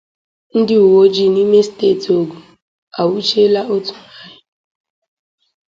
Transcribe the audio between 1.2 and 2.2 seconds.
n'ime steeti